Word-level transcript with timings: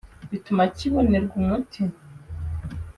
bituma 0.31 0.63
kibonerwa 0.75 1.33
umuti 1.41 1.81